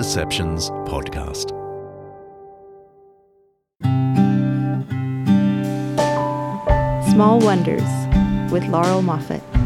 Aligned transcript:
Undeceptions 0.00 0.70
podcast. 0.88 1.50
Small 7.12 7.38
Wonders 7.40 7.82
with 8.50 8.64
Laurel 8.68 9.02
Moffatt. 9.02 9.59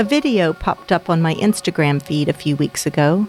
A 0.00 0.02
video 0.02 0.54
popped 0.54 0.92
up 0.92 1.10
on 1.10 1.20
my 1.20 1.34
Instagram 1.34 2.00
feed 2.00 2.30
a 2.30 2.32
few 2.32 2.56
weeks 2.56 2.86
ago. 2.86 3.28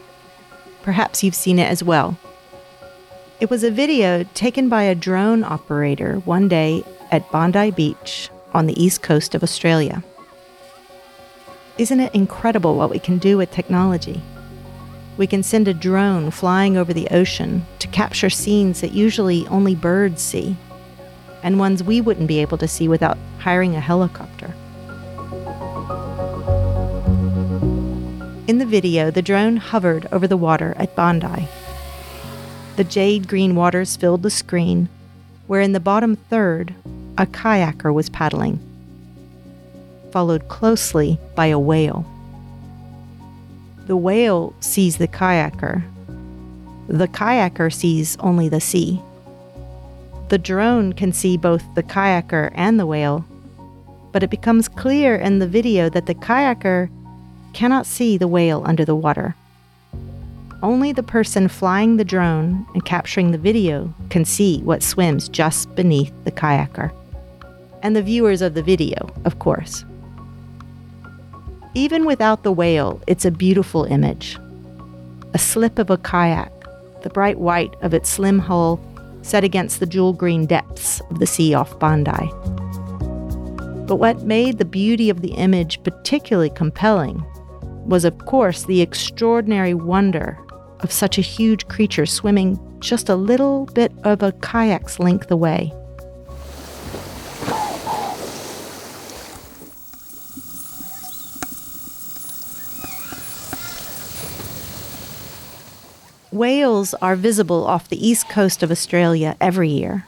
Perhaps 0.84 1.22
you've 1.22 1.36
seen 1.36 1.60
it 1.60 1.70
as 1.70 1.84
well. 1.84 2.18
It 3.42 3.50
was 3.50 3.66
a 3.66 3.70
video 3.70 4.24
taken 4.34 4.70
by 4.70 4.84
a 4.84 4.96
drone 4.96 5.44
operator 5.44 6.20
one 6.20 6.48
day 6.48 6.86
at 7.12 7.30
Bondi 7.30 7.72
Beach 7.72 8.30
on 8.54 8.68
the 8.68 8.82
east 8.82 9.02
coast 9.02 9.36
of 9.36 9.44
Australia. 9.44 10.02
Isn't 11.78 12.00
it 12.00 12.16
incredible 12.16 12.78
what 12.78 12.90
we 12.90 13.00
can 13.00 13.18
do 13.18 13.36
with 13.36 13.52
technology? 13.52 14.24
We 15.18 15.28
can 15.28 15.44
send 15.44 15.68
a 15.68 15.74
drone 15.74 16.32
flying 16.32 16.78
over 16.78 16.94
the 16.94 17.10
ocean 17.10 17.66
to 17.80 17.90
capture 17.90 18.30
scenes 18.30 18.80
that 18.80 18.94
usually 18.94 19.46
only 19.48 19.76
birds 19.76 20.22
see, 20.22 20.56
and 21.44 21.60
ones 21.60 21.84
we 21.84 22.00
wouldn't 22.00 22.30
be 22.30 22.40
able 22.40 22.60
to 22.60 22.68
see 22.70 22.88
without 22.88 23.18
hiring 23.40 23.76
a 23.76 23.82
helicopter. 23.82 24.56
In 28.52 28.58
the 28.58 28.66
video, 28.66 29.12
the 29.12 29.22
drone 29.22 29.56
hovered 29.56 30.10
over 30.12 30.28
the 30.28 30.36
water 30.36 30.74
at 30.76 30.94
Bondi. 30.94 31.48
The 32.76 32.84
jade 32.84 33.30
green 33.30 33.56
waters 33.56 33.96
filled 33.96 34.24
the 34.24 34.30
screen, 34.30 34.90
where 35.48 35.62
in 35.62 35.72
the 35.72 35.80
bottom 35.80 36.18
third, 36.18 36.76
a 37.18 37.26
kayaker 37.26 37.94
was 37.94 38.10
paddling, 38.10 38.60
followed 40.12 40.50
closely 40.50 41.18
by 41.34 41.46
a 41.46 41.58
whale. 41.58 42.06
The 43.88 43.96
whale 43.96 44.54
sees 44.60 44.98
the 44.98 45.08
kayaker. 45.08 45.82
The 46.90 47.08
kayaker 47.08 47.72
sees 47.72 48.18
only 48.18 48.50
the 48.50 48.60
sea. 48.60 49.02
The 50.28 50.38
drone 50.38 50.92
can 50.92 51.14
see 51.14 51.38
both 51.38 51.64
the 51.76 51.84
kayaker 51.84 52.52
and 52.54 52.78
the 52.78 52.86
whale, 52.86 53.24
but 54.12 54.24
it 54.24 54.30
becomes 54.30 54.68
clear 54.68 55.16
in 55.16 55.40
the 55.40 55.48
video 55.48 55.88
that 55.88 56.06
the 56.06 56.16
kayaker 56.16 56.90
cannot 57.54 57.86
see 57.86 58.18
the 58.18 58.28
whale 58.28 58.64
under 58.66 58.86
the 58.86 58.96
water. 58.96 59.36
Only 60.64 60.92
the 60.92 61.04
person 61.04 61.48
flying 61.48 61.98
the 61.98 62.06
drone 62.06 62.68
and 62.74 62.86
capturing 62.86 63.32
the 63.32 63.38
video 63.38 63.94
can 64.10 64.26
see 64.26 64.62
what 64.62 64.84
swims 64.84 65.28
just 65.28 65.74
beneath 65.76 66.14
the 66.24 66.32
kayaker. 66.32 66.92
And 67.82 67.96
the 67.96 68.04
viewers 68.04 68.44
of 68.44 68.54
the 68.54 68.62
video, 68.62 69.10
of 69.26 69.40
course. 69.40 69.84
Even 71.74 72.06
without 72.06 72.44
the 72.44 72.52
whale, 72.52 73.02
it's 73.08 73.26
a 73.26 73.32
beautiful 73.32 73.86
image. 73.86 74.38
A 75.34 75.40
slip 75.40 75.80
of 75.80 75.90
a 75.90 75.98
kayak, 75.98 76.52
the 77.02 77.10
bright 77.10 77.40
white 77.40 77.74
of 77.82 77.94
its 77.94 78.10
slim 78.10 78.38
hull 78.38 78.80
set 79.24 79.44
against 79.44 79.80
the 79.80 79.86
jewel 79.86 80.14
green 80.14 80.46
depths 80.46 81.00
of 81.10 81.20
the 81.20 81.26
sea 81.26 81.54
off 81.54 81.80
Bondi. 81.80 82.30
But 83.88 83.96
what 83.96 84.24
made 84.24 84.58
the 84.58 84.66
beauty 84.66 85.10
of 85.10 85.22
the 85.22 85.34
image 85.34 85.82
particularly 85.84 86.50
compelling 86.52 87.26
was, 87.86 88.06
of 88.06 88.18
course, 88.26 88.64
the 88.64 88.82
extraordinary 88.82 89.74
wonder 89.74 90.38
of 90.82 90.92
such 90.92 91.18
a 91.18 91.22
huge 91.22 91.68
creature 91.68 92.06
swimming 92.06 92.60
just 92.80 93.10
a 93.10 93.16
little 93.16 93.66
bit 93.68 93.92
of 94.04 94.24
a 94.24 94.32
kayak's 94.34 95.00
length 95.00 95.30
away. 95.30 95.74
Whales 106.32 106.94
are 107.02 107.18
visible 107.18 107.68
off 107.68 107.90
the 107.90 108.08
east 108.08 108.30
coast 108.30 108.64
of 108.64 108.72
Australia 108.72 109.36
every 109.42 109.70
year, 109.70 110.06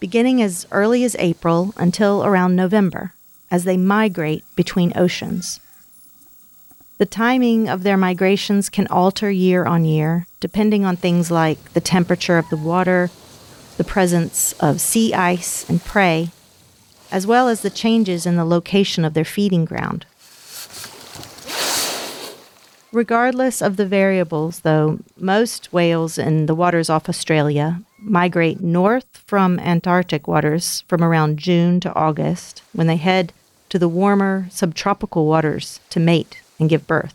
beginning 0.00 0.42
as 0.42 0.66
early 0.70 1.02
as 1.02 1.16
April 1.18 1.72
until 1.78 2.22
around 2.24 2.54
November, 2.54 3.14
as 3.50 3.64
they 3.64 3.78
migrate 3.78 4.44
between 4.54 4.92
oceans. 4.94 5.60
The 7.02 7.06
timing 7.06 7.68
of 7.68 7.82
their 7.82 7.96
migrations 7.96 8.68
can 8.68 8.86
alter 8.86 9.28
year 9.28 9.64
on 9.64 9.84
year, 9.84 10.28
depending 10.38 10.84
on 10.84 10.94
things 10.94 11.32
like 11.32 11.72
the 11.72 11.80
temperature 11.80 12.38
of 12.38 12.48
the 12.48 12.56
water, 12.56 13.10
the 13.76 13.82
presence 13.82 14.52
of 14.60 14.80
sea 14.80 15.12
ice 15.12 15.68
and 15.68 15.84
prey, 15.84 16.30
as 17.10 17.26
well 17.26 17.48
as 17.48 17.62
the 17.62 17.70
changes 17.70 18.24
in 18.24 18.36
the 18.36 18.44
location 18.44 19.04
of 19.04 19.14
their 19.14 19.24
feeding 19.24 19.64
ground. 19.64 20.06
Regardless 22.92 23.60
of 23.60 23.76
the 23.76 23.86
variables, 23.86 24.60
though, 24.60 25.00
most 25.18 25.72
whales 25.72 26.18
in 26.18 26.46
the 26.46 26.54
waters 26.54 26.88
off 26.88 27.08
Australia 27.08 27.82
migrate 27.98 28.60
north 28.60 29.24
from 29.26 29.58
Antarctic 29.58 30.28
waters 30.28 30.84
from 30.86 31.02
around 31.02 31.40
June 31.40 31.80
to 31.80 31.92
August 31.96 32.62
when 32.72 32.86
they 32.86 32.94
head 32.94 33.32
to 33.70 33.78
the 33.80 33.88
warmer 33.88 34.46
subtropical 34.50 35.26
waters 35.26 35.80
to 35.90 35.98
mate 35.98 36.41
and 36.62 36.70
give 36.70 36.86
birth. 36.86 37.14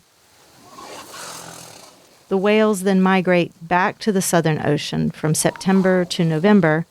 The 2.28 2.36
whales 2.36 2.82
then 2.82 3.00
migrate 3.00 3.52
back 3.66 3.98
to 4.00 4.12
the 4.12 4.20
Southern 4.20 4.64
Ocean 4.64 5.10
from 5.10 5.34
September 5.34 6.04
to 6.04 6.24
November 6.24 6.84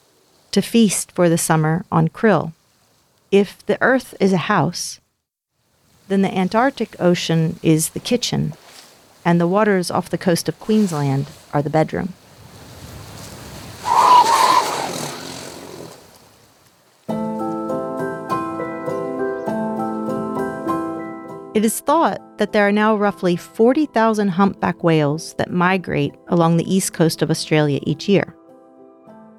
to 0.51 0.61
feast 0.61 1.11
for 1.11 1.29
the 1.29 1.37
summer 1.37 1.85
on 1.91 2.09
krill. 2.09 2.53
If 3.31 3.63
the 3.67 3.77
Earth 3.79 4.15
is 4.19 4.33
a 4.33 4.49
house, 4.49 4.99
then 6.07 6.23
the 6.23 6.35
Antarctic 6.35 6.95
Ocean 6.99 7.59
is 7.61 7.89
the 7.89 7.99
kitchen 7.99 8.53
and 9.23 9.39
the 9.39 9.47
waters 9.47 9.91
off 9.91 10.09
the 10.09 10.17
coast 10.17 10.49
of 10.49 10.59
Queensland 10.59 11.27
are 11.53 11.61
the 11.61 11.69
bedroom. 11.69 12.13
It 21.57 21.65
is 21.65 21.79
thought 21.79 22.37
that 22.37 22.51
there 22.51 22.67
are 22.67 22.71
now 22.71 22.95
roughly 22.95 23.35
40,000 23.35 24.27
humpback 24.27 24.83
whales 24.83 25.33
that 25.39 25.49
migrate 25.49 26.13
along 26.27 26.57
the 26.57 26.71
east 26.71 26.93
coast 26.93 27.23
of 27.23 27.31
Australia 27.31 27.79
each 27.81 28.07
year, 28.07 28.35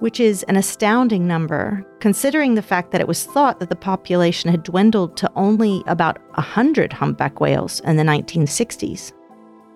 which 0.00 0.18
is 0.18 0.42
an 0.48 0.56
astounding 0.56 1.28
number 1.28 1.86
considering 2.00 2.56
the 2.56 2.60
fact 2.60 2.90
that 2.90 3.00
it 3.00 3.06
was 3.06 3.24
thought 3.24 3.60
that 3.60 3.68
the 3.68 3.76
population 3.76 4.50
had 4.50 4.64
dwindled 4.64 5.16
to 5.16 5.30
only 5.36 5.84
about 5.86 6.18
100 6.34 6.92
humpback 6.92 7.38
whales 7.38 7.78
in 7.84 7.96
the 7.96 8.02
1960s 8.02 9.12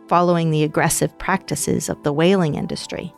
following 0.09 0.51
the 0.51 0.65
aggressive 0.65 1.17
practices 1.21 1.89
of 1.89 2.03
the 2.03 2.13
whaling 2.13 2.57
industry. 2.57 3.15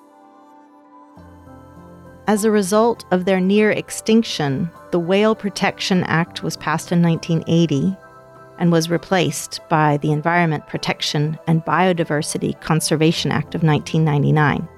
As 2.27 2.45
a 2.45 2.51
result 2.51 3.07
of 3.11 3.25
their 3.25 3.41
near 3.41 3.71
extinction, 3.71 4.71
the 4.91 5.01
Whale 5.01 5.35
Protection 5.35 6.05
Act 6.05 6.43
was 6.43 6.59
passed 6.59 6.93
in 6.93 7.01
1980 7.01 7.97
and 8.59 8.71
was 8.71 8.91
replaced 8.91 9.61
by 9.69 9.97
the 9.99 10.13
Environment 10.13 10.67
Protection 10.67 11.39
and 11.47 11.65
Biodiversity 11.65 12.61
Conservation 12.61 13.31
Act 13.31 13.55
of 13.55 13.63
1999. 13.63 14.69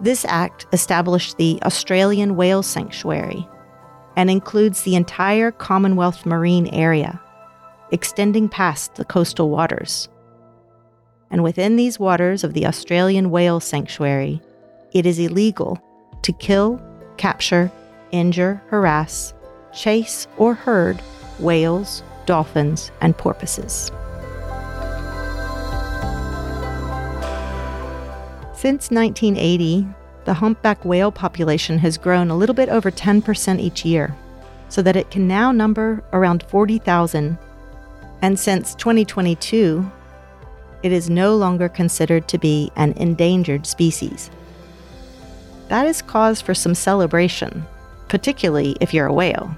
This 0.00 0.24
act 0.24 0.66
established 0.72 1.36
the 1.36 1.58
Australian 1.64 2.36
Whale 2.36 2.62
Sanctuary 2.62 3.46
and 4.16 4.30
includes 4.30 4.82
the 4.82 4.96
entire 4.96 5.50
Commonwealth 5.50 6.26
Marine 6.26 6.66
Area, 6.68 7.20
extending 7.90 8.48
past 8.48 8.94
the 8.94 9.04
coastal 9.04 9.50
waters 9.50 10.08
and 11.30 11.42
within 11.42 11.76
these 11.76 11.98
waters 11.98 12.42
of 12.42 12.54
the 12.54 12.66
Australian 12.66 13.30
Whale 13.30 13.60
Sanctuary, 13.60 14.40
it 14.92 15.06
is 15.06 15.18
illegal 15.18 15.80
to 16.22 16.32
kill, 16.32 16.82
capture, 17.16 17.70
injure, 18.10 18.60
harass, 18.68 19.32
chase, 19.72 20.26
or 20.36 20.54
herd 20.54 21.00
whales, 21.38 22.02
dolphins, 22.30 22.92
and 23.00 23.18
porpoises. 23.18 23.90
Since 28.54 28.92
1980, 28.92 29.84
the 30.26 30.34
humpback 30.34 30.84
whale 30.84 31.10
population 31.10 31.76
has 31.78 31.98
grown 31.98 32.30
a 32.30 32.36
little 32.36 32.54
bit 32.54 32.68
over 32.68 32.92
10% 32.92 33.58
each 33.58 33.84
year. 33.84 34.14
so 34.68 34.82
that 34.82 34.94
it 34.94 35.10
can 35.10 35.26
now 35.26 35.50
number 35.50 36.04
around 36.12 36.44
40,000. 36.44 37.36
And 38.22 38.38
since 38.38 38.76
2022, 38.76 39.90
it 40.84 40.92
is 40.92 41.10
no 41.10 41.34
longer 41.34 41.68
considered 41.68 42.28
to 42.28 42.38
be 42.38 42.70
an 42.76 42.92
endangered 42.92 43.66
species. 43.66 44.30
That 45.66 45.86
is 45.86 46.02
cause 46.02 46.40
for 46.40 46.54
some 46.54 46.76
celebration, 46.76 47.66
particularly 48.06 48.76
if 48.80 48.94
you're 48.94 49.06
a 49.06 49.12
whale. 49.12 49.50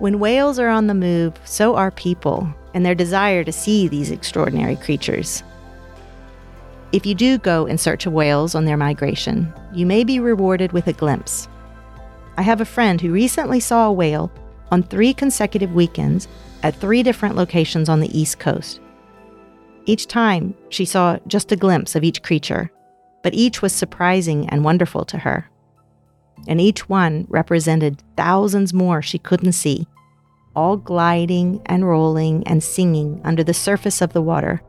When 0.00 0.18
whales 0.18 0.58
are 0.58 0.68
on 0.68 0.88
the 0.88 0.94
move, 0.94 1.34
so 1.44 1.76
are 1.76 1.90
people 1.90 2.52
and 2.74 2.84
their 2.84 2.94
desire 2.94 3.44
to 3.44 3.52
see 3.52 3.86
these 3.86 4.10
extraordinary 4.10 4.76
creatures. 4.76 5.44
If 6.90 7.06
you 7.06 7.14
do 7.14 7.38
go 7.38 7.66
in 7.66 7.78
search 7.78 8.06
of 8.06 8.12
whales 8.12 8.54
on 8.54 8.64
their 8.64 8.76
migration, 8.76 9.52
you 9.72 9.86
may 9.86 10.02
be 10.02 10.18
rewarded 10.18 10.72
with 10.72 10.88
a 10.88 10.92
glimpse. 10.92 11.48
I 12.36 12.42
have 12.42 12.60
a 12.60 12.64
friend 12.64 13.00
who 13.00 13.12
recently 13.12 13.60
saw 13.60 13.86
a 13.86 13.92
whale 13.92 14.32
on 14.72 14.82
three 14.82 15.14
consecutive 15.14 15.72
weekends 15.72 16.26
at 16.64 16.74
three 16.74 17.02
different 17.04 17.36
locations 17.36 17.88
on 17.88 18.00
the 18.00 18.18
East 18.18 18.40
Coast. 18.40 18.80
Each 19.86 20.06
time, 20.06 20.54
she 20.70 20.84
saw 20.84 21.18
just 21.28 21.52
a 21.52 21.56
glimpse 21.56 21.94
of 21.94 22.02
each 22.02 22.22
creature, 22.22 22.70
but 23.22 23.34
each 23.34 23.62
was 23.62 23.72
surprising 23.72 24.48
and 24.48 24.64
wonderful 24.64 25.04
to 25.04 25.18
her. 25.18 25.48
And 26.46 26.60
each 26.60 26.88
one 26.88 27.26
represented 27.28 28.02
thousands 28.16 28.74
more 28.74 29.00
she 29.00 29.18
couldn't 29.18 29.52
see 29.52 29.86
all 30.54 30.76
gliding 30.76 31.60
and 31.66 31.86
rolling 31.86 32.46
and 32.46 32.62
singing 32.62 33.20
under 33.24 33.42
the 33.42 33.54
surface 33.54 34.00
of 34.00 34.12
the 34.12 34.22
water, 34.22 34.62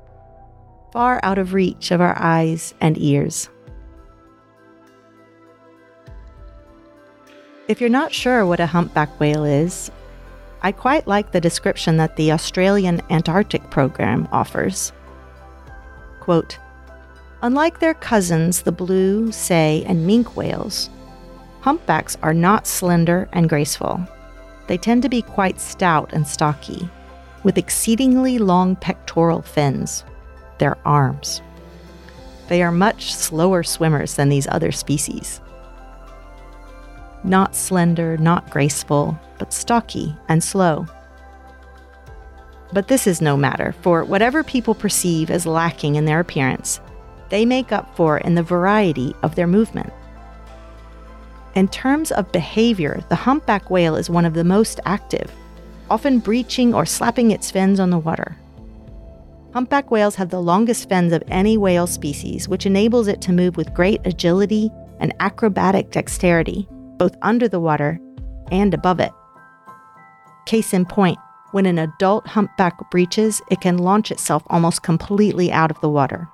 far 0.91 1.19
out 1.23 1.37
of 1.37 1.53
reach 1.53 1.91
of 1.91 2.01
our 2.01 2.17
eyes 2.17 2.73
and 2.81 2.97
ears. 2.97 3.49
If 7.67 7.81
you're 7.81 7.89
not 7.89 8.13
sure 8.13 8.45
what 8.45 8.59
a 8.59 8.67
humpback 8.67 9.19
whale 9.19 9.43
is, 9.43 9.89
I 10.61 10.71
quite 10.71 11.07
like 11.07 11.31
the 11.31 11.41
description 11.41 11.97
that 11.97 12.15
the 12.15 12.31
Australian 12.31 13.01
Antarctic 13.09 13.69
program 13.69 14.27
offers. 14.31 14.91
Quote, 16.19 16.59
Unlike 17.41 17.79
their 17.79 17.93
cousins, 17.93 18.61
the 18.61 18.71
blue, 18.71 19.31
sei, 19.31 19.83
and 19.85 20.07
minke 20.07 20.35
whales, 20.35 20.89
humpbacks 21.65 22.15
are 22.21 22.31
not 22.31 22.67
slender 22.67 23.27
and 23.33 23.49
graceful. 23.49 23.99
They 24.67 24.77
tend 24.77 25.01
to 25.01 25.09
be 25.09 25.23
quite 25.23 25.59
stout 25.59 26.13
and 26.13 26.27
stocky, 26.27 26.87
with 27.41 27.57
exceedingly 27.57 28.37
long 28.37 28.75
pectoral 28.75 29.41
fins, 29.41 30.05
their 30.59 30.77
arms. 30.85 31.41
They 32.49 32.61
are 32.61 32.71
much 32.71 33.15
slower 33.15 33.63
swimmers 33.63 34.13
than 34.13 34.29
these 34.29 34.47
other 34.47 34.71
species. 34.71 35.41
Not 37.23 37.55
slender, 37.55 38.15
not 38.17 38.51
graceful, 38.51 39.19
but 39.39 39.51
stocky 39.51 40.15
and 40.29 40.43
slow. 40.43 40.85
But 42.73 42.89
this 42.89 43.07
is 43.07 43.21
no 43.21 43.35
matter, 43.35 43.73
for 43.81 44.03
whatever 44.03 44.43
people 44.43 44.75
perceive 44.75 45.31
as 45.31 45.47
lacking 45.47 45.95
in 45.95 46.05
their 46.05 46.19
appearance, 46.19 46.79
they 47.29 47.43
make 47.43 47.71
up 47.71 47.95
for 47.95 48.19
in 48.19 48.35
the 48.35 48.43
variety 48.43 49.15
of 49.23 49.33
their 49.33 49.47
movement. 49.47 49.91
In 51.55 51.69
terms 51.69 52.11
of 52.11 52.31
behavior, 52.33 53.01
the 53.07 53.15
humpback 53.15 53.69
whale 53.69 53.95
is 53.95 54.09
one 54.09 54.25
of 54.25 54.33
the 54.33 54.43
most 54.43 54.81
active, 54.85 55.31
often 55.89 56.19
breaching 56.19 56.73
or 56.73 56.85
slapping 56.85 57.31
its 57.31 57.49
fins 57.49 57.79
on 57.79 57.89
the 57.89 57.97
water. 57.97 58.35
Humpback 59.53 59.89
whales 59.89 60.15
have 60.15 60.29
the 60.29 60.41
longest 60.41 60.89
fins 60.89 61.13
of 61.13 61.23
any 61.29 61.57
whale 61.57 61.87
species, 61.87 62.49
which 62.49 62.65
enables 62.65 63.07
it 63.07 63.21
to 63.21 63.31
move 63.31 63.55
with 63.55 63.73
great 63.73 64.01
agility 64.03 64.69
and 64.99 65.13
acrobatic 65.21 65.91
dexterity, 65.91 66.67
both 66.97 67.15
under 67.21 67.47
the 67.47 67.61
water 67.61 67.97
and 68.51 68.73
above 68.73 68.99
it. 68.99 69.13
Case 70.45 70.73
in 70.73 70.85
point, 70.85 71.17
when 71.51 71.65
an 71.65 71.79
adult 71.79 72.27
humpback 72.27 72.91
breaches, 72.91 73.41
it 73.49 73.61
can 73.61 73.77
launch 73.77 74.11
itself 74.11 74.43
almost 74.47 74.83
completely 74.83 75.53
out 75.53 75.71
of 75.71 75.79
the 75.79 75.89
water. 75.89 76.27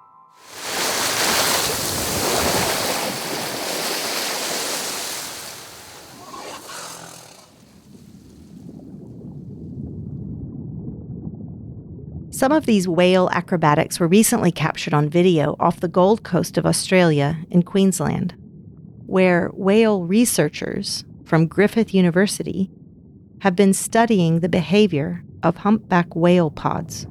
Some 12.42 12.52
of 12.52 12.66
these 12.66 12.88
whale 12.88 13.30
acrobatics 13.32 14.00
were 14.00 14.08
recently 14.08 14.52
captured 14.52 14.96
on 14.96 15.12
video 15.12 15.56
off 15.60 15.80
the 15.80 15.88
Gold 15.88 16.24
Coast 16.24 16.58
of 16.58 16.66
Australia 16.66 17.38
in 17.52 17.62
Queensland, 17.62 18.34
where 19.06 19.52
whale 19.54 20.06
researchers 20.06 21.06
from 21.24 21.46
Griffith 21.46 21.94
University 21.94 22.72
have 23.42 23.56
been 23.56 23.76
studying 23.76 24.40
the 24.40 24.50
behavior 24.50 25.24
of 25.44 25.58
humpback 25.58 26.16
whale 26.16 26.50
pods. 26.50 27.06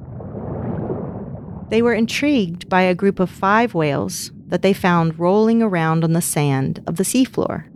They 1.69 1.81
were 1.81 1.93
intrigued 1.93 2.67
by 2.67 2.81
a 2.81 2.93
group 2.93 3.21
of 3.21 3.29
five 3.29 3.73
whales 3.73 4.31
that 4.47 4.63
they 4.63 4.73
found 4.73 5.17
rolling 5.17 5.61
around 5.61 6.03
on 6.03 6.11
the 6.11 6.21
sand 6.21 6.83
of 6.85 6.97
the 6.97 7.03
seafloor. 7.05 7.69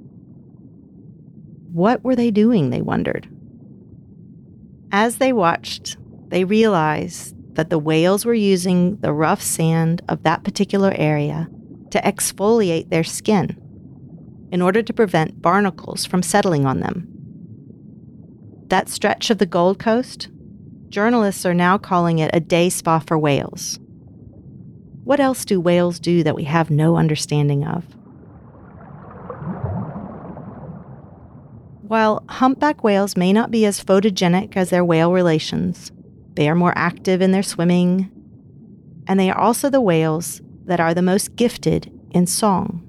What 1.72 2.04
were 2.04 2.18
they 2.18 2.32
doing, 2.32 2.70
they 2.70 2.82
wondered. 2.82 3.30
As 4.92 5.20
they 5.20 5.32
watched, 5.32 5.96
they 6.28 6.44
realized 6.44 7.35
that 7.56 7.70
the 7.70 7.80
whales 7.80 8.26
were 8.26 8.34
using 8.34 8.98
the 8.98 9.14
rough 9.14 9.42
sand 9.42 10.02
of 10.08 10.24
that 10.24 10.44
particular 10.44 10.94
area 10.96 11.50
to 11.92 12.02
exfoliate 12.02 12.90
their 12.90 13.04
skin 13.04 13.58
in 14.52 14.62
order 14.62 14.82
to 14.82 14.94
prevent 14.94 15.42
barnacles 15.42 16.06
from 16.06 16.22
settling 16.22 16.66
on 16.66 16.80
them. 16.80 17.08
That 18.68 18.90
stretch 18.90 19.30
of 19.30 19.38
the 19.38 19.46
Gold 19.46 19.80
Coast, 19.80 20.30
journalists 20.90 21.46
are 21.46 21.54
now 21.54 21.78
calling 21.78 22.20
it 22.20 22.32
a 22.34 22.40
day 22.40 22.70
spa 22.70 23.00
for 23.00 23.18
whales. 23.18 23.80
What 25.04 25.20
else 25.20 25.46
do 25.46 25.62
whales 25.62 26.00
do 26.00 26.24
that 26.24 26.36
we 26.36 26.46
have 26.46 26.70
no 26.70 26.98
understanding 26.98 27.66
of? 27.66 27.86
While 31.88 32.24
humpback 32.28 32.84
whales 32.84 33.16
may 33.16 33.32
not 33.32 33.52
be 33.52 33.66
as 33.66 33.84
photogenic 33.84 34.58
as 34.58 34.72
their 34.72 34.84
whale 34.84 35.12
relations, 35.12 35.92
they 36.36 36.50
are 36.50 36.56
more 36.56 36.74
active 36.76 37.22
in 37.22 37.32
their 37.32 37.44
swimming, 37.44 38.12
and 39.08 39.20
they 39.20 39.30
are 39.30 39.38
also 39.38 39.70
the 39.70 39.82
whales 39.82 40.42
that 40.66 40.80
are 40.80 40.94
the 40.94 41.02
most 41.02 41.36
gifted 41.36 41.92
in 42.12 42.28
song. 42.28 42.82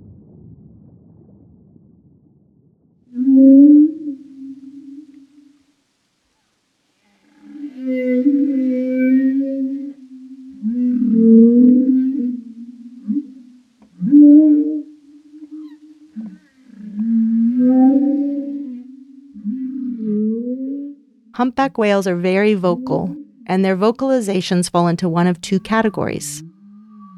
Humpback 21.35 21.77
whales 21.77 22.07
are 22.07 22.17
very 22.17 22.55
vocal 22.55 23.15
and 23.47 23.65
their 23.65 23.77
vocalizations 23.77 24.71
fall 24.71 24.89
into 24.89 25.09
one 25.09 25.27
of 25.27 25.41
two 25.41 25.61
categories 25.61 26.43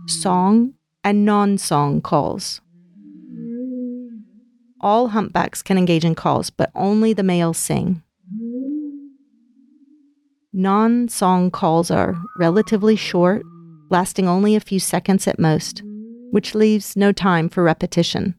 song 0.07 0.73
and 1.05 1.25
non 1.25 1.59
song 1.59 2.01
calls. 2.01 2.61
All 4.81 5.09
humpbacks 5.09 5.63
can 5.63 5.77
engage 5.77 6.05
in 6.05 6.15
calls, 6.15 6.51
but 6.51 6.71
only 6.75 7.13
the 7.13 7.23
males 7.23 7.59
sing. 7.59 8.03
Non 10.53 11.09
song 11.09 11.51
calls 11.51 11.91
are 11.91 12.17
relatively 12.39 12.97
short, 12.97 13.43
lasting 13.91 14.29
only 14.29 14.55
a 14.55 14.61
few 14.61 14.81
seconds 14.81 15.27
at 15.27 15.39
most, 15.39 15.83
which 16.31 16.55
leaves 16.55 16.97
no 16.97 17.13
time 17.13 17.49
for 17.49 17.63
repetition. 17.63 18.35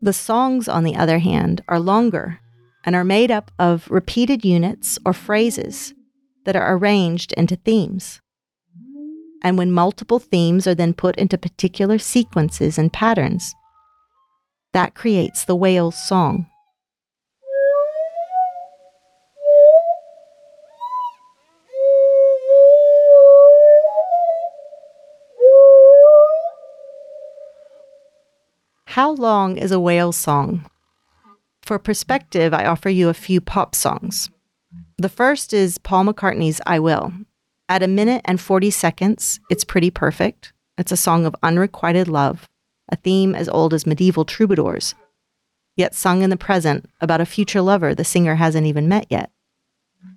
The 0.00 0.12
songs, 0.12 0.68
on 0.68 0.84
the 0.84 0.96
other 0.96 1.18
hand, 1.18 1.62
are 1.68 1.80
longer 1.80 2.40
and 2.84 2.94
are 2.94 3.04
made 3.04 3.30
up 3.30 3.50
of 3.58 3.90
repeated 3.90 4.44
units 4.44 4.98
or 5.04 5.12
phrases 5.12 5.92
that 6.46 6.56
are 6.56 6.76
arranged 6.76 7.32
into 7.32 7.56
themes. 7.56 8.22
And 9.42 9.58
when 9.58 9.70
multiple 9.70 10.18
themes 10.18 10.66
are 10.66 10.74
then 10.74 10.94
put 10.94 11.16
into 11.16 11.36
particular 11.36 11.98
sequences 11.98 12.78
and 12.78 12.92
patterns, 12.92 13.54
that 14.72 14.94
creates 14.94 15.44
the 15.44 15.56
whale's 15.56 15.96
song. 15.96 16.46
How 28.86 29.10
long 29.10 29.58
is 29.58 29.72
a 29.72 29.80
whale 29.80 30.12
song? 30.12 30.64
For 31.60 31.78
perspective, 31.78 32.54
I 32.54 32.64
offer 32.64 32.88
you 32.88 33.08
a 33.08 33.14
few 33.14 33.42
pop 33.42 33.74
songs. 33.74 34.30
The 34.98 35.08
first 35.10 35.52
is 35.52 35.76
Paul 35.76 36.06
McCartney's 36.06 36.58
I 36.66 36.78
Will. 36.78 37.12
At 37.68 37.82
a 37.82 37.88
minute 37.88 38.22
and 38.24 38.40
40 38.40 38.70
seconds, 38.70 39.40
it's 39.50 39.62
pretty 39.62 39.90
perfect. 39.90 40.54
It's 40.78 40.90
a 40.90 40.96
song 40.96 41.26
of 41.26 41.36
unrequited 41.42 42.08
love, 42.08 42.48
a 42.90 42.96
theme 42.96 43.34
as 43.34 43.46
old 43.46 43.74
as 43.74 43.86
medieval 43.86 44.24
troubadours. 44.24 44.94
yet 45.76 45.94
sung 45.94 46.22
in 46.22 46.30
the 46.30 46.36
present 46.38 46.88
about 47.02 47.20
a 47.20 47.26
future 47.26 47.60
lover 47.60 47.94
the 47.94 48.04
singer 48.04 48.36
hasn't 48.36 48.66
even 48.66 48.88
met 48.88 49.06
yet. 49.10 49.30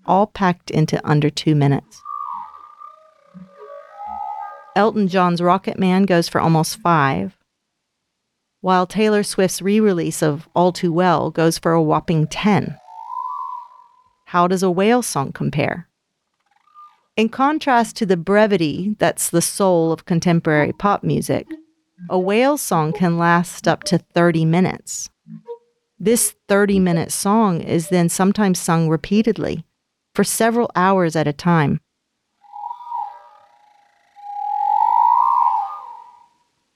All 0.05 0.27
packed 0.27 0.71
into 0.71 1.05
under 1.05 1.29
two 1.29 1.55
minutes. 1.55 2.01
Elton 4.77 5.09
John's 5.09 5.41
Rocket 5.41 5.77
Man 5.77 6.03
goes 6.03 6.29
for 6.29 6.39
almost 6.39 6.79
five, 6.79 7.36
while 8.62 8.88
Taylor 8.88 9.24
Swift's 9.24 9.62
re 9.62 9.81
release 9.81 10.24
of 10.24 10.48
All 10.55 10.71
Too 10.71 10.93
Well 10.93 11.31
goes 11.31 11.57
for 11.57 11.74
a 11.74 11.83
whopping 11.83 12.27
10. 12.27 12.78
How 14.29 14.48
does 14.48 14.62
a 14.62 14.69
whale 14.69 15.01
song 15.01 15.31
compare? 15.31 15.88
In 17.17 17.29
contrast 17.29 17.95
to 17.95 18.05
the 18.05 18.15
brevity 18.15 18.95
that's 19.00 19.31
the 19.31 19.41
soul 19.41 19.91
of 19.91 20.05
contemporary 20.05 20.71
pop 20.71 21.03
music, 21.03 21.48
a 22.12 22.19
whale 22.19 22.55
song 22.55 22.93
can 22.93 23.17
last 23.17 23.67
up 23.67 23.83
to 23.86 23.98
30 23.98 24.45
minutes. 24.45 25.09
This 26.00 26.36
30 26.48 26.79
minute 26.79 27.12
song 27.12 27.62
is 27.62 27.89
then 27.89 28.07
sometimes 28.07 28.59
sung 28.59 28.88
repeatedly 28.88 29.65
for 30.13 30.24
several 30.24 30.69
hours 30.75 31.15
at 31.15 31.27
a 31.27 31.33
time. 31.33 31.81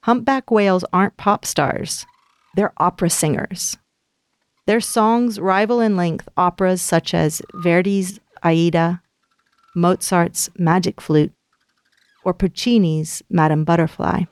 Humpback 0.05 0.49
whales 0.49 0.83
aren't 0.91 1.17
pop 1.17 1.45
stars, 1.45 2.07
they're 2.55 2.73
opera 2.77 3.11
singers. 3.11 3.77
Their 4.65 4.79
songs 4.79 5.39
rival 5.39 5.81
in 5.81 5.97
length 5.97 6.29
operas 6.37 6.81
such 6.81 7.13
as 7.13 7.41
Verdi's 7.53 8.19
Aida, 8.43 9.01
Mozart's 9.75 10.49
Magic 10.57 11.01
Flute, 11.01 11.33
or 12.23 12.33
Puccini's 12.33 13.21
Madame 13.29 13.65
Butterfly. 13.65 14.23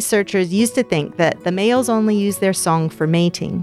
Researchers 0.00 0.50
used 0.50 0.74
to 0.74 0.82
think 0.82 1.18
that 1.18 1.44
the 1.44 1.52
males 1.52 1.90
only 1.90 2.16
use 2.16 2.38
their 2.38 2.54
song 2.54 2.88
for 2.88 3.06
mating. 3.06 3.54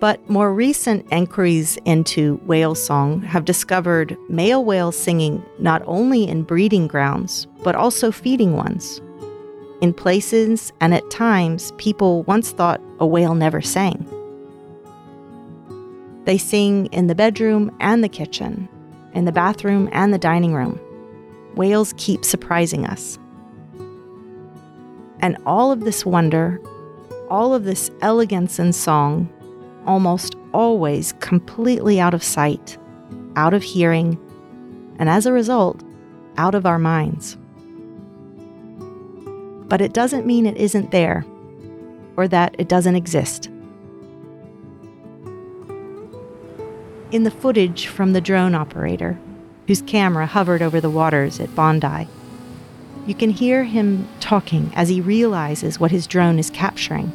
But 0.00 0.16
more 0.30 0.54
recent 0.54 1.06
inquiries 1.12 1.76
into 1.84 2.40
whale 2.46 2.74
song 2.74 3.20
have 3.20 3.44
discovered 3.44 4.16
male 4.30 4.64
whales 4.64 4.96
singing 4.96 5.44
not 5.58 5.82
only 5.84 6.26
in 6.26 6.42
breeding 6.42 6.86
grounds, 6.86 7.46
but 7.62 7.74
also 7.74 8.10
feeding 8.10 8.56
ones. 8.56 9.02
In 9.82 9.92
places 9.92 10.72
and 10.80 10.94
at 10.94 11.10
times, 11.10 11.72
people 11.76 12.22
once 12.22 12.50
thought 12.50 12.80
a 12.98 13.06
whale 13.06 13.34
never 13.34 13.60
sang. 13.60 14.06
They 16.24 16.38
sing 16.38 16.86
in 16.86 17.08
the 17.08 17.14
bedroom 17.14 17.76
and 17.78 18.02
the 18.02 18.08
kitchen, 18.08 18.70
in 19.12 19.26
the 19.26 19.32
bathroom 19.32 19.90
and 19.92 20.14
the 20.14 20.24
dining 20.30 20.54
room. 20.54 20.80
Whales 21.56 21.92
keep 21.98 22.24
surprising 22.24 22.86
us. 22.86 23.18
And 25.20 25.36
all 25.46 25.72
of 25.72 25.80
this 25.80 26.06
wonder, 26.06 26.60
all 27.28 27.54
of 27.54 27.64
this 27.64 27.90
elegance 28.00 28.58
in 28.58 28.72
song, 28.72 29.28
almost 29.86 30.36
always 30.52 31.12
completely 31.20 32.00
out 32.00 32.14
of 32.14 32.22
sight, 32.22 32.78
out 33.36 33.54
of 33.54 33.62
hearing, 33.62 34.18
and 34.98 35.08
as 35.08 35.26
a 35.26 35.32
result, 35.32 35.82
out 36.36 36.54
of 36.54 36.66
our 36.66 36.78
minds. 36.78 37.36
But 39.68 39.80
it 39.80 39.92
doesn't 39.92 40.26
mean 40.26 40.46
it 40.46 40.56
isn't 40.56 40.90
there 40.90 41.24
or 42.16 42.26
that 42.26 42.54
it 42.58 42.68
doesn't 42.68 42.96
exist. 42.96 43.46
In 47.10 47.22
the 47.22 47.30
footage 47.30 47.86
from 47.86 48.12
the 48.12 48.20
drone 48.20 48.54
operator, 48.54 49.18
whose 49.66 49.82
camera 49.82 50.26
hovered 50.26 50.62
over 50.62 50.80
the 50.80 50.90
waters 50.90 51.38
at 51.40 51.54
Bondi, 51.54 52.08
you 53.08 53.14
can 53.14 53.30
hear 53.30 53.64
him 53.64 54.06
talking 54.20 54.70
as 54.76 54.90
he 54.90 55.00
realizes 55.00 55.80
what 55.80 55.90
his 55.90 56.06
drone 56.06 56.38
is 56.38 56.50
capturing. 56.50 57.10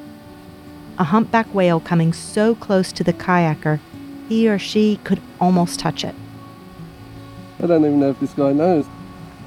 A 0.97 1.03
humpback 1.03 1.45
whale 1.53 1.79
coming 1.79 2.13
so 2.13 2.55
close 2.55 2.91
to 2.93 3.03
the 3.03 3.13
kayaker, 3.13 3.79
he 4.27 4.49
or 4.49 4.57
she 4.57 4.99
could 5.03 5.21
almost 5.39 5.79
touch 5.79 6.03
it. 6.03 6.15
I 7.61 7.67
don't 7.67 7.85
even 7.85 7.99
know 7.99 8.09
if 8.09 8.19
this 8.19 8.33
guy 8.33 8.53
knows. 8.53 8.87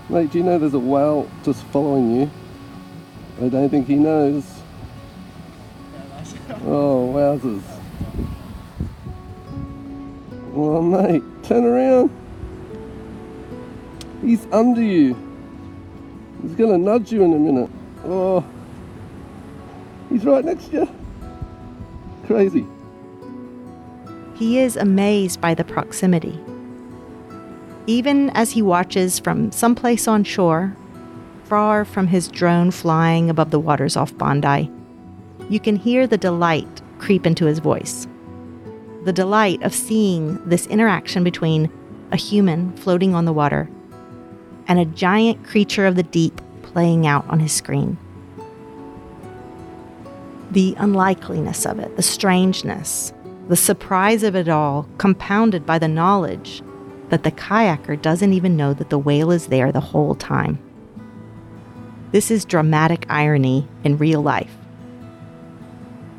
Mate, 0.09 0.31
do 0.31 0.39
you 0.39 0.45
know 0.45 0.57
there's 0.57 0.75
a 0.75 0.79
whale 0.79 1.29
just 1.43 1.65
following 1.65 2.15
you? 2.15 2.31
I 3.43 3.49
don't 3.49 3.69
think 3.69 3.89
he 3.89 3.97
knows. 3.97 4.45
Oh, 6.65 7.13
wowzers. 7.15 7.63
Well, 10.53 10.83
mate, 10.83 11.23
turn 11.43 11.65
around. 11.65 12.11
He's 14.23 14.47
under 14.53 14.83
you. 14.83 15.26
He's 16.43 16.55
gonna 16.55 16.79
nudge 16.79 17.13
you 17.13 17.23
in 17.25 17.33
a 17.33 17.39
minute. 17.39 17.71
Oh, 18.05 18.45
he's 20.09 20.25
right 20.25 20.45
next 20.45 20.67
to 20.71 20.77
you. 20.77 20.89
Crazy. 22.27 22.67
He 24.35 24.59
is 24.59 24.77
amazed 24.77 25.41
by 25.41 25.55
the 25.55 25.65
proximity. 25.65 26.39
Even 27.87 28.31
as 28.31 28.51
he 28.51 28.63
watches 28.63 29.19
from 29.19 29.51
someplace 29.53 30.07
on 30.07 30.25
shore, 30.25 30.77
far 31.45 31.85
from 31.85 32.09
his 32.09 32.29
drone 32.29 32.71
flying 32.71 33.31
above 33.31 33.51
the 33.51 33.61
waters 33.61 33.97
off 33.97 34.17
Bondi, 34.19 34.71
you 35.49 35.61
can 35.61 35.77
hear 35.77 36.07
the 36.07 36.19
delight 36.19 36.83
creep 36.99 37.27
into 37.27 37.47
his 37.47 37.61
voice. 37.61 38.07
The 39.05 39.13
delight 39.13 39.63
of 39.63 39.73
seeing 39.73 40.39
this 40.49 40.67
interaction 40.67 41.23
between 41.23 41.71
a 42.11 42.17
human 42.17 42.77
floating 42.77 43.15
on 43.15 43.25
the 43.25 43.33
water 43.33 43.69
and 44.69 44.79
a 44.79 44.85
giant 44.85 45.45
creature 45.45 45.87
of 45.87 45.97
the 45.97 46.03
deep 46.03 46.41
playing 46.63 47.07
out 47.07 47.29
on 47.29 47.41
his 47.41 47.53
screen. 47.53 47.99
The 50.51 50.75
unlikeliness 50.79 51.67
of 51.67 51.79
it, 51.79 51.97
the 51.97 52.03
strangeness, 52.03 53.13
the 53.49 53.57
surprise 53.57 54.23
of 54.23 54.35
it 54.35 54.49
all, 54.49 54.89
compounded 54.99 55.67
by 55.67 55.79
the 55.79 55.89
knowledge 55.89 56.63
that 57.11 57.23
the 57.23 57.31
kayaker 57.31 58.01
doesn't 58.01 58.33
even 58.33 58.57
know 58.57 58.75
that 58.75 58.91
the 58.91 58.99
whale 58.99 59.31
is 59.31 59.47
there 59.47 59.71
the 59.71 59.81
whole 59.81 60.15
time. 60.15 60.59
This 62.13 62.31
is 62.31 62.45
dramatic 62.45 63.07
irony 63.09 63.69
in 63.85 63.99
real 63.99 64.23
life. 64.23 64.55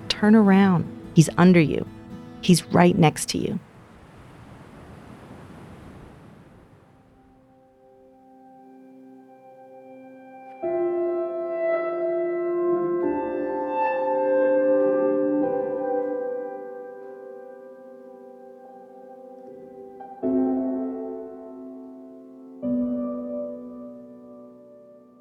Turn 0.09 0.35
around. 0.35 0.85
He's 1.15 1.29
under 1.37 1.59
you. 1.59 1.85
He's 2.41 2.65
right 2.65 2.97
next 2.97 3.29
to 3.29 3.37
you. 3.37 3.59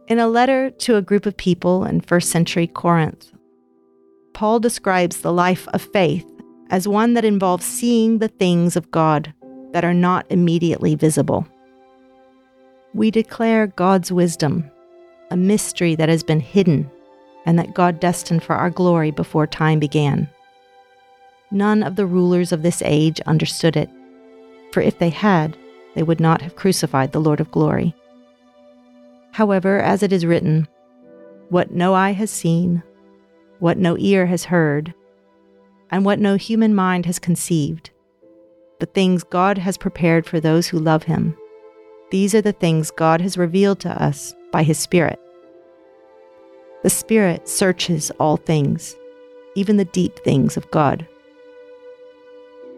In 0.08 0.20
a 0.20 0.28
letter 0.28 0.70
to 0.70 0.94
a 0.94 1.02
group 1.02 1.26
of 1.26 1.36
people 1.36 1.84
in 1.84 2.00
first 2.00 2.30
century 2.30 2.68
Corinth, 2.68 3.32
Paul 4.34 4.60
describes 4.60 5.16
the 5.16 5.32
life 5.32 5.66
of 5.68 5.82
faith 5.82 6.25
as 6.70 6.86
one 6.86 7.14
that 7.14 7.25
involves 7.25 7.64
seeing 7.64 8.18
the 8.18 8.28
things 8.28 8.76
of 8.76 8.92
God 8.92 9.34
that 9.72 9.84
are 9.84 9.94
not 9.94 10.25
immediately 10.30 10.94
visible. 10.94 11.44
We 12.94 13.10
declare 13.10 13.66
God's 13.66 14.12
wisdom, 14.12 14.70
a 15.32 15.36
mystery 15.36 15.96
that 15.96 16.08
has 16.08 16.22
been 16.22 16.40
hidden 16.40 16.88
and 17.44 17.58
that 17.58 17.75
God 17.75 17.98
destined 17.98 18.44
for 18.44 18.54
our 18.54 18.70
glory 18.70 19.10
before 19.10 19.48
time 19.48 19.80
began. 19.80 20.28
None 21.50 21.82
of 21.82 21.96
the 21.96 22.06
rulers 22.06 22.52
of 22.52 22.62
this 22.62 22.80
age 22.84 23.20
understood 23.22 23.76
it, 23.76 23.90
for 24.70 24.80
if 24.80 25.00
they 25.00 25.10
had, 25.10 25.56
they 25.96 26.04
would 26.04 26.20
not 26.20 26.42
have 26.42 26.54
crucified 26.54 27.10
the 27.10 27.20
Lord 27.20 27.40
of 27.40 27.50
glory. 27.50 27.92
However, 29.37 29.78
as 29.81 30.02
it 30.02 30.14
is 30.14 30.25
written, 30.25 30.66
what 31.50 31.71
no 31.71 31.93
eye 31.93 32.12
has 32.12 32.31
seen, 32.31 32.83
what 33.59 33.76
no 33.76 33.95
ear 33.99 34.25
has 34.25 34.47
heard, 34.47 34.95
and 35.90 36.07
what 36.07 36.19
no 36.19 36.37
human 36.37 36.75
mind 36.75 37.05
has 37.05 37.19
conceived, 37.19 37.90
the 38.81 38.87
things 38.87 39.25
God 39.25 39.59
has 39.59 39.76
prepared 39.76 40.25
for 40.25 40.40
those 40.40 40.69
who 40.69 40.78
love 40.78 41.02
Him. 41.02 41.37
These 42.11 42.35
are 42.35 42.40
the 42.40 42.55
things 42.55 42.90
God 42.90 43.21
has 43.21 43.37
revealed 43.37 43.78
to 43.81 44.02
us 44.02 44.35
by 44.52 44.62
His 44.62 44.78
Spirit. 44.78 45.21
The 46.83 46.88
Spirit 46.88 47.47
searches 47.47 48.11
all 48.12 48.38
things, 48.38 48.97
even 49.55 49.76
the 49.76 49.85
deep 49.85 50.19
things 50.21 50.57
of 50.57 50.71
God. 50.71 51.07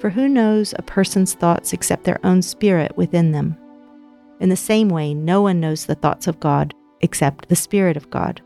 For 0.01 0.11
who 0.11 0.29
knows 0.29 0.75
a 0.77 0.83
person's 0.83 1.35
thoughts 1.35 1.73
except 1.73 2.03
their 2.03 2.19
own 2.25 2.43
spirit 2.43 2.97
within 2.97 3.31
them? 3.31 3.57
In 4.41 4.49
the 4.49 4.57
same 4.57 4.89
way, 4.89 5.15
no 5.15 5.43
one 5.43 5.61
knows 5.61 5.87
the 5.87 5.95
thoughts 5.95 6.27
of 6.27 6.41
God 6.41 6.75
except 7.01 7.49
the 7.49 7.57
Spirit 7.57 7.97
of 7.97 8.11
God. 8.11 8.41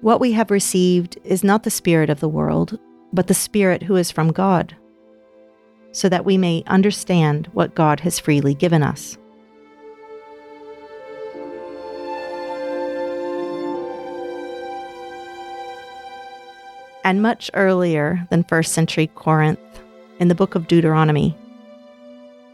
What 0.00 0.20
we 0.20 0.32
have 0.32 0.50
received 0.50 1.18
is 1.24 1.42
not 1.42 1.62
the 1.62 1.70
Spirit 1.70 2.10
of 2.10 2.20
the 2.20 2.28
world, 2.28 2.78
but 3.12 3.26
the 3.26 3.34
Spirit 3.34 3.82
who 3.82 3.96
is 3.96 4.10
from 4.10 4.32
God, 4.32 4.76
so 5.92 6.08
that 6.08 6.24
we 6.24 6.36
may 6.38 6.62
understand 6.66 7.48
what 7.52 7.74
God 7.74 8.00
has 8.00 8.18
freely 8.18 8.54
given 8.54 8.82
us. 8.82 9.16
And 17.02 17.22
much 17.22 17.50
earlier 17.54 18.26
than 18.28 18.44
first 18.44 18.74
century 18.74 19.06
Corinth, 19.06 19.58
in 20.20 20.28
the 20.28 20.34
book 20.34 20.54
of 20.54 20.68
Deuteronomy, 20.68 21.34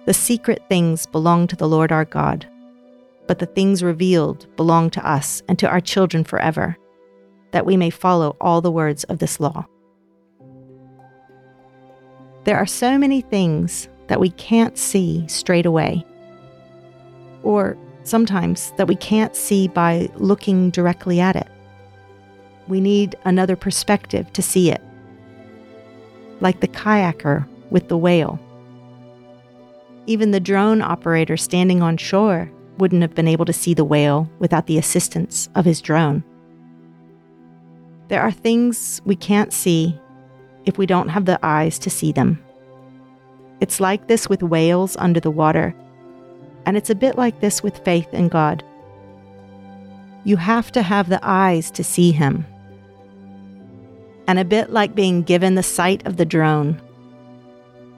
the 0.07 0.15
secret 0.15 0.63
things 0.69 1.07
belong 1.07 1.47
to 1.47 1.57
the 1.57 1.69
Lord 1.69 1.91
our 1.91 2.05
God, 2.05 2.47
but 3.27 3.39
the 3.39 3.47
things 3.47 3.83
revealed 3.83 4.47
belong 4.57 4.91
to 4.91 5.09
us 5.09 5.43
and 5.49 5.59
to 5.59 5.69
our 5.69 5.81
children 5.81 6.25
forever, 6.25 6.77
that 7.53 7.65
we 7.65 7.77
may 7.77 7.91
follow 7.91 8.37
all 8.41 8.61
the 8.61 8.71
words 8.71 9.05
of 9.05 9.19
this 9.19 9.41
law. 9.41 9.67
There 12.45 12.59
are 12.59 12.67
so 12.67 12.99
many 12.99 13.23
things 13.23 13.89
that 14.09 14.21
we 14.21 14.31
can't 14.31 14.77
see 14.77 15.27
straight 15.29 15.65
away, 15.65 16.05
or 17.43 17.79
sometimes 18.03 18.73
that 18.77 18.89
we 18.89 18.97
can't 18.97 19.35
see 19.35 19.69
by 19.69 20.11
looking 20.17 20.69
directly 20.69 21.21
at 21.21 21.37
it. 21.37 21.49
We 22.69 22.81
need 22.81 23.17
another 23.25 23.57
perspective 23.57 24.31
to 24.35 24.43
see 24.43 24.71
it, 24.71 24.83
like 26.41 26.61
the 26.61 26.69
kayaker 26.69 27.47
with 27.71 27.89
the 27.89 27.97
whale. 27.97 28.39
Even 30.07 30.31
the 30.31 30.41
drone 30.41 30.83
operator 30.83 31.37
standing 31.37 31.83
on 31.83 31.97
shore 31.97 32.51
wouldn't 32.79 33.03
have 33.03 33.15
been 33.15 33.29
able 33.29 33.45
to 33.45 33.53
see 33.53 33.75
the 33.75 33.85
whale 33.85 34.29
without 34.39 34.67
the 34.67 34.79
assistance 34.79 35.49
of 35.55 35.65
his 35.65 35.81
drone. 35.81 36.23
There 38.09 38.21
are 38.21 38.33
things 38.33 39.01
we 39.05 39.17
can't 39.17 39.53
see 39.53 39.99
if 40.67 40.77
we 40.77 40.87
don't 40.87 41.09
have 41.09 41.25
the 41.25 41.39
eyes 41.43 41.79
to 41.81 41.91
see 41.91 42.13
them. 42.13 42.43
It's 43.61 43.81
like 43.81 44.09
this 44.09 44.29
with 44.29 44.43
whales 44.43 44.97
under 44.99 45.21
the 45.21 45.31
water, 45.31 45.75
and 46.67 46.77
it's 46.77 46.91
a 46.91 46.95
bit 46.95 47.17
like 47.17 47.41
this 47.41 47.63
with 47.63 47.79
faith 47.79 48.13
in 48.13 48.29
God. 48.29 48.63
You 50.25 50.37
have 50.37 50.73
to 50.73 50.83
have 50.83 51.09
the 51.09 51.21
eyes 51.23 51.71
to 51.73 51.85
see 51.85 52.11
Him. 52.11 52.47
And 54.27 54.39
a 54.39 54.45
bit 54.45 54.71
like 54.71 54.95
being 54.95 55.23
given 55.23 55.55
the 55.55 55.63
sight 55.63 56.07
of 56.07 56.17
the 56.17 56.25
drone, 56.25 56.81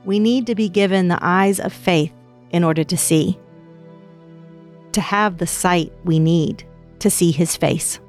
we 0.07 0.19
need 0.21 0.47
to 0.47 0.55
be 0.55 0.69
given 0.69 1.09
the 1.09 1.19
eyes 1.21 1.61
of 1.61 1.73
faith 1.73 2.13
in 2.51 2.65
order 2.65 2.85
to 2.85 2.97
see, 2.97 3.39
to 4.93 5.01
have 5.01 5.37
the 5.37 5.47
sight 5.47 5.93
we 6.05 6.19
need 6.19 6.65
to 7.01 7.11
see 7.11 7.33
His 7.33 7.57
face. 7.57 8.01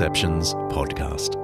An 0.00 0.06
Undeceptions 0.06 0.54
podcast. 0.72 1.39